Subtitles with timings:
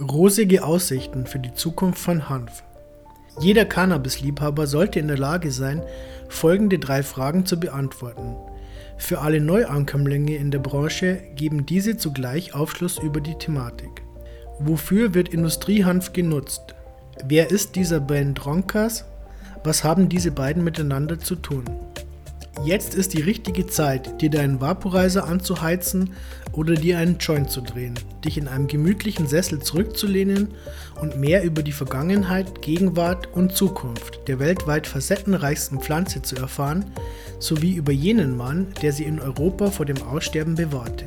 [0.00, 2.62] Rosige Aussichten für die Zukunft von Hanf.
[3.40, 5.82] Jeder Cannabis-Liebhaber sollte in der Lage sein,
[6.30, 8.36] folgende drei Fragen zu beantworten.
[8.96, 14.02] Für alle Neuankömmlinge in der Branche geben diese zugleich Aufschluss über die Thematik.
[14.58, 16.74] Wofür wird Industriehanf genutzt?
[17.26, 19.04] Wer ist dieser Ben Dronkers?
[19.62, 21.64] Was haben diese beiden miteinander zu tun?
[22.64, 26.12] Jetzt ist die richtige Zeit, dir deinen Vaporizer anzuheizen
[26.52, 30.48] oder dir einen Joint zu drehen, dich in einem gemütlichen Sessel zurückzulehnen
[31.00, 36.84] und mehr über die Vergangenheit, Gegenwart und Zukunft der weltweit facettenreichsten Pflanze zu erfahren,
[37.40, 41.06] sowie über jenen Mann, der sie in Europa vor dem Aussterben bewahrte.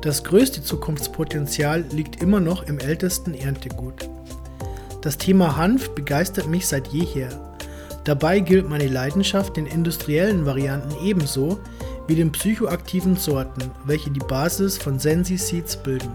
[0.00, 4.08] Das größte Zukunftspotenzial liegt immer noch im ältesten Erntegut.
[5.02, 7.55] Das Thema Hanf begeistert mich seit jeher
[8.06, 11.58] Dabei gilt meine Leidenschaft den industriellen Varianten ebenso
[12.06, 16.12] wie den psychoaktiven Sorten, welche die Basis von Sensi Seeds bilden.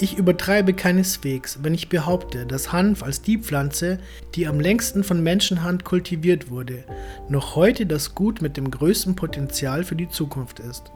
[0.00, 4.00] Ich übertreibe keineswegs, wenn ich behaupte, dass Hanf als die Pflanze,
[4.34, 6.82] die am längsten von Menschenhand kultiviert wurde,
[7.28, 10.90] noch heute das Gut mit dem größten Potenzial für die Zukunft ist.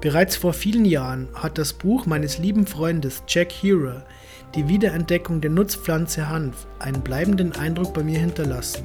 [0.00, 4.06] Bereits vor vielen Jahren hat das Buch meines lieben Freundes Jack Herer,
[4.54, 8.82] Die Wiederentdeckung der Nutzpflanze Hanf, einen bleibenden Eindruck bei mir hinterlassen.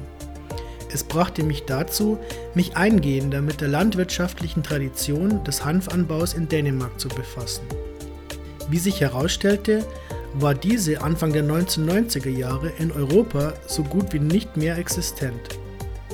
[0.96, 2.16] Es brachte mich dazu,
[2.54, 7.66] mich eingehender mit der landwirtschaftlichen Tradition des Hanfanbaus in Dänemark zu befassen.
[8.70, 9.84] Wie sich herausstellte,
[10.32, 15.58] war diese Anfang der 1990er Jahre in Europa so gut wie nicht mehr existent.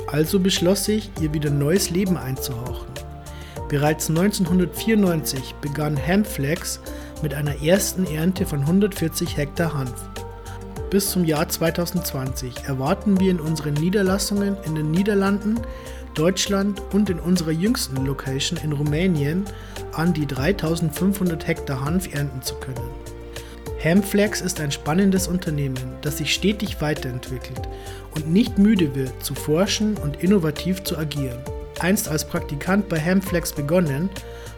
[0.09, 2.89] Also beschloss ich, ihr wieder neues Leben einzuhauchen.
[3.69, 6.81] Bereits 1994 begann Hamflex
[7.23, 10.09] mit einer ersten Ernte von 140 Hektar Hanf
[10.93, 15.59] bis zum Jahr 2020 erwarten wir in unseren Niederlassungen in den Niederlanden,
[16.13, 19.47] Deutschland und in unserer jüngsten Location in Rumänien
[19.93, 22.91] an die 3500 Hektar Hanf ernten zu können.
[23.83, 27.63] Hamflex ist ein spannendes Unternehmen, das sich stetig weiterentwickelt
[28.15, 31.41] und nicht müde wird, zu forschen und innovativ zu agieren.
[31.81, 34.11] Einst als Praktikant bei Hamflex begonnen,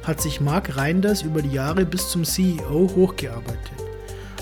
[0.02, 3.83] hat sich Mark Reinders über die Jahre bis zum CEO hochgearbeitet.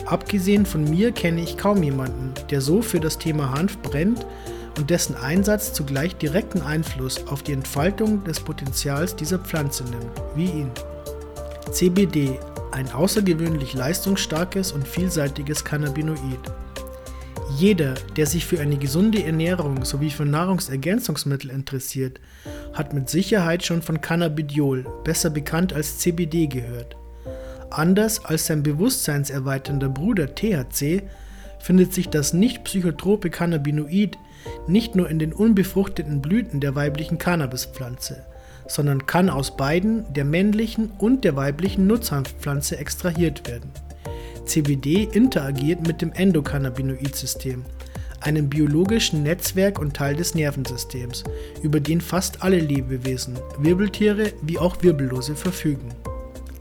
[0.06, 4.26] Abgesehen von mir kenne ich kaum jemanden, der so für das Thema Hanf brennt
[4.78, 10.46] und dessen Einsatz zugleich direkten Einfluss auf die Entfaltung des Potenzials dieser Pflanze nimmt, wie
[10.46, 10.70] ihn.
[11.70, 12.38] CBD,
[12.72, 16.52] ein außergewöhnlich leistungsstarkes und vielseitiges Cannabinoid.
[17.58, 22.18] Jeder, der sich für eine gesunde Ernährung sowie für Nahrungsergänzungsmittel interessiert,
[22.72, 26.96] hat mit Sicherheit schon von Cannabidiol, besser bekannt als CBD, gehört.
[27.72, 31.03] Anders als sein bewusstseinserweiternder Bruder THC
[31.59, 34.19] findet sich das nicht psychotrope Cannabinoid
[34.66, 38.25] nicht nur in den unbefruchteten Blüten der weiblichen Cannabispflanze,
[38.66, 43.71] sondern kann aus beiden, der männlichen und der weiblichen Nutzhanfpflanze, extrahiert werden.
[44.44, 47.65] CBD interagiert mit dem Endokannabinoid-System,
[48.21, 51.25] einem biologischen Netzwerk und Teil des Nervensystems,
[51.62, 55.89] über den fast alle Lebewesen, Wirbeltiere wie auch Wirbellose verfügen.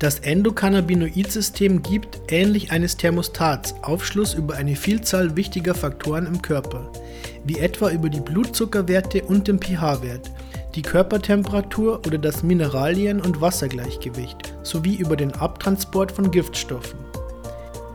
[0.02, 6.92] Das Endokannabinoid-System gibt, ähnlich eines Thermostats, Aufschluss über eine Vielzahl wichtiger Faktoren im Körper,
[7.46, 10.32] wie etwa über die Blutzuckerwerte und den pH-Wert,
[10.74, 16.98] die Körpertemperatur oder das Mineralien- und Wassergleichgewicht sowie über den Abtransport von Giftstoffen.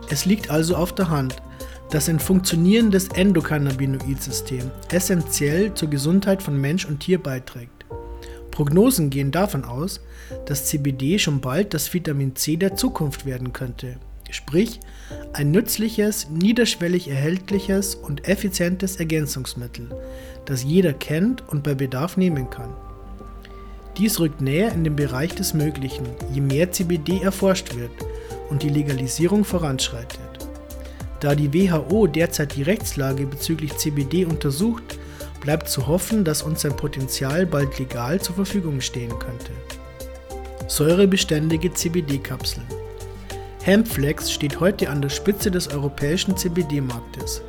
[0.09, 1.35] Es liegt also auf der Hand,
[1.89, 7.85] dass ein funktionierendes Endokannabinoid-System essentiell zur Gesundheit von Mensch und Tier beiträgt.
[8.57, 10.01] Prognosen gehen davon aus,
[10.47, 13.97] dass CBD schon bald das Vitamin C der Zukunft werden könnte,
[14.31, 14.79] sprich
[15.31, 19.89] ein nützliches, niederschwellig erhältliches und effizientes Ergänzungsmittel,
[20.45, 22.73] das jeder kennt und bei Bedarf nehmen kann.
[23.95, 27.91] Dies rückt näher in den Bereich des Möglichen, je mehr CBD erforscht wird
[28.49, 30.19] und die Legalisierung voranschreitet.
[31.19, 34.96] Da die WHO derzeit die Rechtslage bezüglich CBD untersucht,
[35.47, 39.53] bleibt zu hoffen, dass uns sein Potenzial bald legal zur Verfügung stehen könnte.
[40.67, 42.65] Säurebeständige CBD-Kapseln.
[43.63, 47.41] Hempflex steht heute an der Spitze des europäischen CBD-Marktes.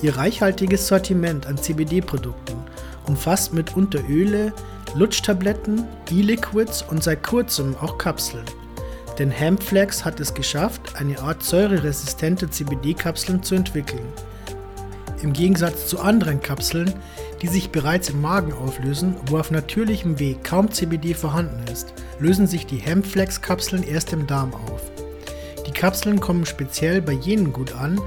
[0.00, 2.56] Ihr reichhaltiges Sortiment an CBD-Produkten
[3.06, 4.50] umfasst mitunter Öle,
[4.94, 8.46] Lutschtabletten, E-Liquids und seit kurzem auch Kapseln.
[9.18, 14.10] Denn Hempflex hat es geschafft, eine Art säureresistente CBD-Kapseln zu entwickeln.
[15.24, 16.92] Im Gegensatz zu anderen Kapseln,
[17.40, 22.46] die sich bereits im Magen auflösen, wo auf natürlichem Weg kaum CBD vorhanden ist, lösen
[22.46, 24.82] sich die Hempflex-Kapseln erst im Darm auf.
[25.66, 27.98] Die Kapseln kommen speziell bei jenen gut an,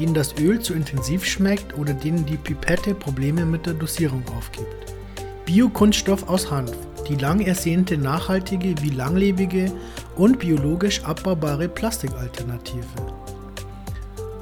[0.00, 4.96] denen das Öl zu intensiv schmeckt oder denen die Pipette Probleme mit der Dosierung aufgibt.
[5.46, 6.72] Biokunststoff aus Hanf,
[7.08, 9.70] die lang ersehnte nachhaltige wie langlebige
[10.16, 13.13] und biologisch abbaubare Plastikalternative.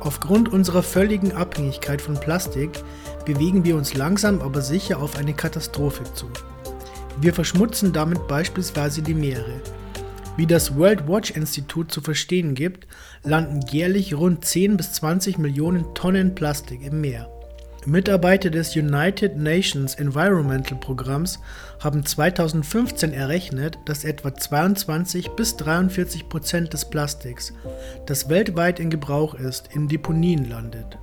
[0.04, 2.82] Aufgrund unserer völligen Abhängigkeit von Plastik
[3.24, 6.26] bewegen wir uns langsam aber sicher auf eine Katastrophe zu.
[7.20, 9.60] Wir verschmutzen damit beispielsweise die Meere.
[10.36, 12.88] Wie das World Watch Institut zu verstehen gibt,
[13.22, 17.31] landen jährlich rund 10 bis 20 Millionen Tonnen Plastik im Meer.
[17.84, 21.40] Mitarbeiter des United Nations Environmental Programms
[21.80, 27.52] haben 2015 errechnet, dass etwa 22 bis 43 Prozent des Plastiks,
[28.06, 30.96] das weltweit in Gebrauch ist, in Deponien landet.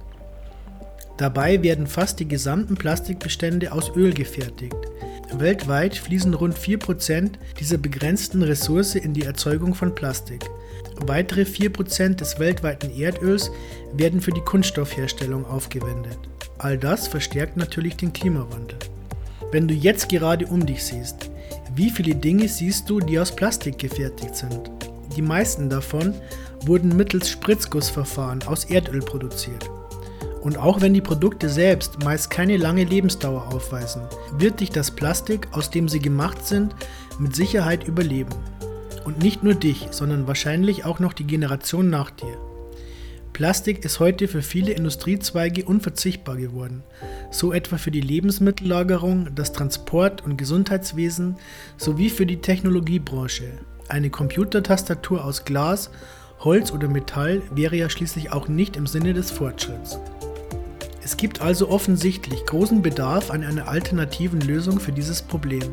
[1.17, 4.77] Dabei werden fast die gesamten Plastikbestände aus Öl gefertigt.
[5.33, 10.49] Weltweit fließen rund 4% dieser begrenzten Ressource in die Erzeugung von Plastik.
[11.05, 13.51] Weitere 4% des weltweiten Erdöls
[13.93, 16.17] werden für die Kunststoffherstellung aufgewendet.
[16.59, 18.77] All das verstärkt natürlich den Klimawandel.
[19.51, 21.31] Wenn du jetzt gerade um dich siehst,
[21.73, 24.69] wie viele Dinge siehst du, die aus Plastik gefertigt sind?
[25.15, 26.13] Die meisten davon
[26.65, 29.69] wurden mittels Spritzgussverfahren aus Erdöl produziert.
[30.41, 34.01] Und auch wenn die Produkte selbst meist keine lange Lebensdauer aufweisen,
[34.37, 36.75] wird dich das Plastik, aus dem sie gemacht sind,
[37.19, 38.35] mit Sicherheit überleben.
[39.05, 42.37] Und nicht nur dich, sondern wahrscheinlich auch noch die Generation nach dir.
[43.39, 46.83] Plastik ist heute für viele Industriezweige unverzichtbar geworden,
[47.31, 51.37] so etwa für die Lebensmittellagerung, das Transport- und Gesundheitswesen
[51.77, 53.45] sowie für die Technologiebranche.
[53.87, 55.89] Eine Computertastatur aus Glas,
[56.39, 60.01] Holz oder Metall wäre ja schließlich auch nicht im Sinne des Fortschritts.
[61.01, 65.63] Es gibt also offensichtlich großen Bedarf an einer alternativen Lösung für dieses Problem.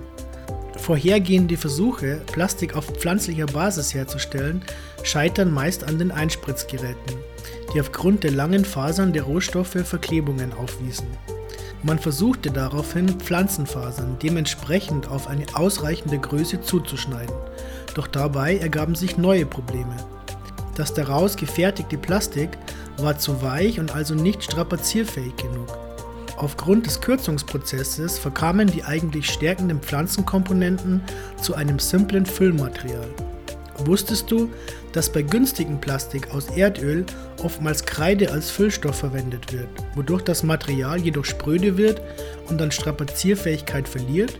[0.77, 4.63] Vorhergehende Versuche, Plastik auf pflanzlicher Basis herzustellen,
[5.03, 7.17] scheitern meist an den Einspritzgeräten,
[7.75, 11.07] die aufgrund der langen Fasern der Rohstoffe Verklebungen aufwiesen.
[11.83, 17.35] Man versuchte daraufhin, Pflanzenfasern dementsprechend auf eine ausreichende Größe zuzuschneiden,
[17.95, 19.97] doch dabei ergaben sich neue Probleme.
[20.75, 22.51] Das daraus gefertigte Plastik
[22.99, 25.86] war zu weich und also nicht strapazierfähig genug.
[26.37, 31.03] Aufgrund des Kürzungsprozesses verkamen die eigentlich stärkenden Pflanzenkomponenten
[31.41, 33.09] zu einem simplen Füllmaterial.
[33.85, 34.51] Wusstest du,
[34.93, 37.07] dass bei günstigem Plastik aus Erdöl
[37.43, 42.03] oftmals Kreide als Füllstoff verwendet wird, wodurch das Material jedoch spröde wird
[42.49, 44.39] und an Strapazierfähigkeit verliert?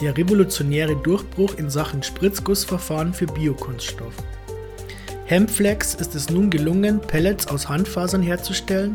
[0.00, 4.14] Der revolutionäre Durchbruch in Sachen Spritzgussverfahren für Biokunststoff.
[5.26, 8.94] Hempflex ist es nun gelungen, Pellets aus Handfasern herzustellen,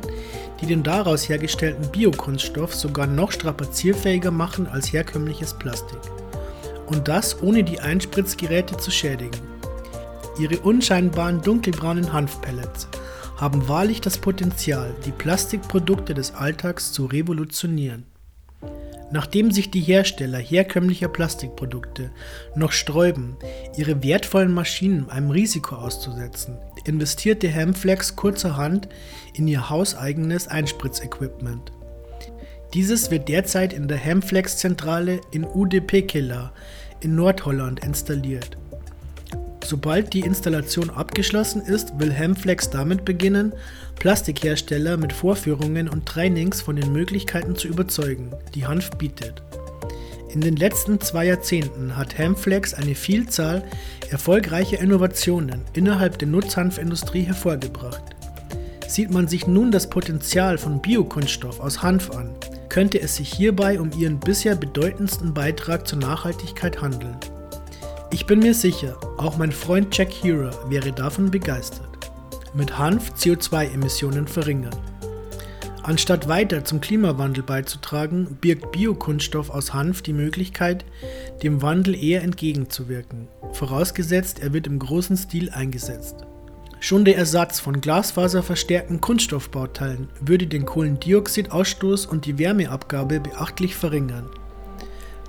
[0.61, 5.99] die den daraus hergestellten Biokunststoff sogar noch strapazierfähiger machen als herkömmliches Plastik.
[6.87, 9.41] Und das ohne die Einspritzgeräte zu schädigen.
[10.39, 12.87] Ihre unscheinbaren dunkelbraunen Hanfpellets
[13.35, 18.05] haben wahrlich das Potenzial, die Plastikprodukte des Alltags zu revolutionieren.
[19.11, 22.11] Nachdem sich die Hersteller herkömmlicher Plastikprodukte
[22.55, 23.35] noch sträuben,
[23.75, 28.87] ihre wertvollen Maschinen einem Risiko auszusetzen, investierte Hemflex kurzerhand
[29.33, 31.73] in ihr hauseigenes Einspritzequipment.
[32.73, 36.53] Dieses wird derzeit in der Hemflex-Zentrale in UDP-Killer
[37.01, 38.57] in Nordholland installiert.
[39.63, 43.53] Sobald die Installation abgeschlossen ist, will Hemflex damit beginnen,
[43.95, 49.43] Plastikhersteller mit Vorführungen und Trainings von den Möglichkeiten zu überzeugen, die Hanf bietet.
[50.33, 53.63] In den letzten zwei Jahrzehnten hat Hemflex eine Vielzahl
[54.09, 58.03] erfolgreicher Innovationen innerhalb der Nutzhanfindustrie hervorgebracht.
[58.87, 62.29] Sieht man sich nun das Potenzial von Biokunststoff aus Hanf an,
[62.69, 67.17] könnte es sich hierbei um ihren bisher bedeutendsten Beitrag zur Nachhaltigkeit handeln.
[68.11, 71.91] Ich bin mir sicher, auch mein Freund Jack Hero wäre davon begeistert
[72.53, 74.75] mit Hanf CO2-Emissionen verringern.
[75.83, 80.85] Anstatt weiter zum Klimawandel beizutragen, birgt Biokunststoff aus Hanf die Möglichkeit,
[81.41, 86.17] dem Wandel eher entgegenzuwirken, vorausgesetzt er wird im großen Stil eingesetzt.
[86.79, 94.29] Schon der Ersatz von glasfaserverstärkten Kunststoffbauteilen würde den Kohlendioxidausstoß und die Wärmeabgabe beachtlich verringern.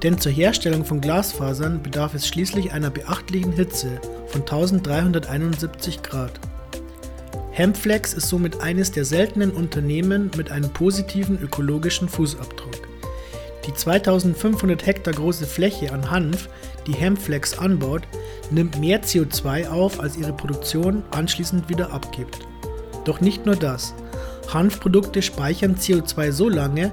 [0.03, 6.41] Denn zur Herstellung von Glasfasern bedarf es schließlich einer beachtlichen Hitze von 1371 Grad.
[7.53, 12.89] Hempflex ist somit eines der seltenen Unternehmen mit einem positiven ökologischen Fußabdruck.
[13.67, 16.49] Die 2500 Hektar große Fläche an Hanf,
[16.87, 18.03] die Hempflex anbaut,
[18.51, 22.41] nimmt mehr CO2 auf, als ihre Produktion anschließend wieder abgibt.
[23.05, 23.95] Doch nicht nur das.
[24.53, 26.91] Hanfprodukte speichern CO2 so lange,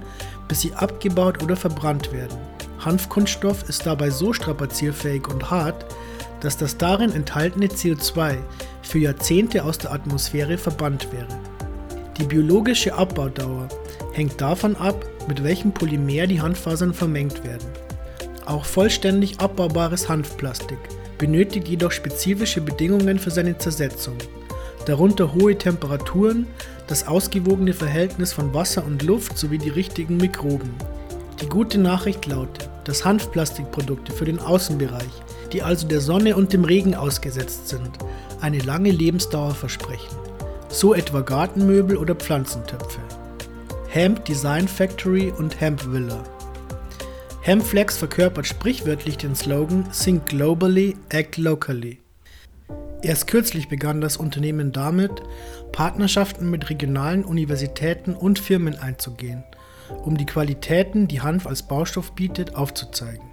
[0.47, 2.37] bis sie abgebaut oder verbrannt werden.
[2.79, 5.85] Hanfkunststoff ist dabei so strapazierfähig und hart,
[6.41, 8.37] dass das darin enthaltene CO2
[8.81, 11.27] für Jahrzehnte aus der Atmosphäre verbannt wäre.
[12.17, 13.67] Die biologische Abbaudauer
[14.13, 17.67] hängt davon ab, mit welchem Polymer die Handfasern vermengt werden.
[18.45, 20.79] Auch vollständig abbaubares Hanfplastik
[21.17, 24.17] benötigt jedoch spezifische Bedingungen für seine Zersetzung,
[24.85, 26.47] darunter hohe Temperaturen,
[26.87, 30.71] das ausgewogene Verhältnis von Wasser und Luft sowie die richtigen Mikroben.
[31.41, 35.09] Die gute Nachricht lautet, dass Hanfplastikprodukte für den Außenbereich,
[35.53, 37.91] die also der Sonne und dem Regen ausgesetzt sind,
[38.41, 40.17] eine lange Lebensdauer versprechen.
[40.67, 42.99] So etwa Gartenmöbel oder Pflanzentöpfe.
[43.87, 46.23] Hemp Design Factory und Hemp Villa.
[47.41, 51.99] Hempflex verkörpert sprichwörtlich den Slogan Think Globally, Act Locally.
[53.01, 55.23] Erst kürzlich begann das Unternehmen damit,
[55.71, 59.43] Partnerschaften mit regionalen Universitäten und Firmen einzugehen,
[60.03, 63.25] um die Qualitäten, die Hanf als Baustoff bietet, aufzuzeigen.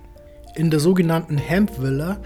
[0.55, 2.19] In der sogenannten Hemp Villa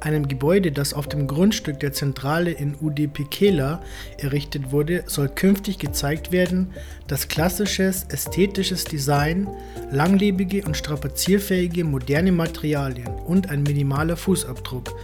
[0.00, 3.82] einem Gebäude, das auf dem Grundstück der Zentrale in Udipikela
[4.18, 6.72] errichtet wurde, soll künftig gezeigt werden,
[7.06, 9.48] dass klassisches ästhetisches Design,
[9.90, 14.94] langlebige und strapazierfähige moderne Materialien und ein minimaler Fußabdruck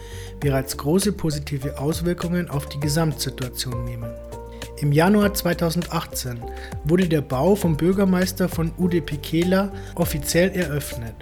[0.40, 4.10] bereits große positive Auswirkungen auf die Gesamtsituation nehmen.
[4.82, 6.40] Im Januar 2018
[6.82, 11.14] wurde der Bau vom Bürgermeister von Udipikela offiziell eröffnet.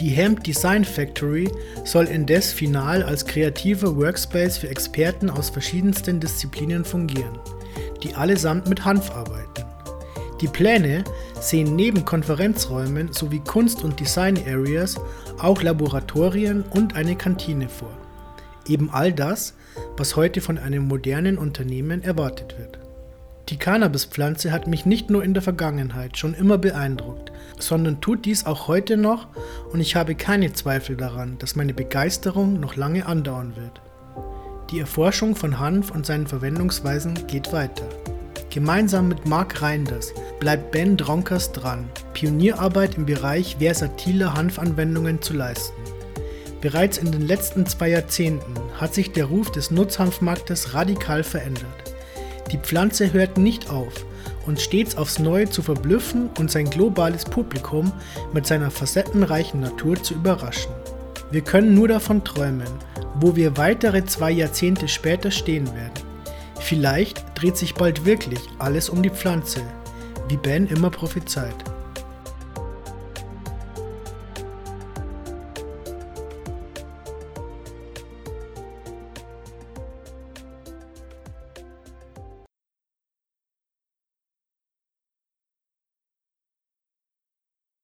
[0.00, 1.50] Die Hemp Design Factory
[1.84, 7.38] soll indes final als kreativer Workspace für Experten aus verschiedensten Disziplinen fungieren,
[8.02, 9.66] die allesamt mit Hanf arbeiten.
[10.40, 11.04] Die Pläne
[11.38, 14.96] sehen neben Konferenzräumen sowie Kunst- und Design-Areas
[15.38, 17.92] auch Laboratorien und eine Kantine vor.
[18.66, 19.52] Eben all das,
[19.98, 22.85] was heute von einem modernen Unternehmen erwartet wird.
[23.48, 28.44] Die Cannabispflanze hat mich nicht nur in der Vergangenheit schon immer beeindruckt, sondern tut dies
[28.44, 29.28] auch heute noch
[29.72, 33.80] und ich habe keine Zweifel daran, dass meine Begeisterung noch lange andauern wird.
[34.72, 37.88] Die Erforschung von Hanf und seinen Verwendungsweisen geht weiter.
[38.50, 45.80] Gemeinsam mit Mark Reinders bleibt Ben Dronkers dran, Pionierarbeit im Bereich versatiler Hanfanwendungen zu leisten.
[46.60, 51.85] Bereits in den letzten zwei Jahrzehnten hat sich der Ruf des Nutzhanfmarktes radikal verändert.
[52.52, 53.92] Die Pflanze hört nicht auf,
[54.46, 57.92] uns stets aufs Neue zu verblüffen und sein globales Publikum
[58.32, 60.72] mit seiner facettenreichen Natur zu überraschen.
[61.30, 62.68] Wir können nur davon träumen,
[63.16, 66.04] wo wir weitere zwei Jahrzehnte später stehen werden.
[66.60, 69.60] Vielleicht dreht sich bald wirklich alles um die Pflanze,
[70.28, 71.54] wie Ben immer prophezeit.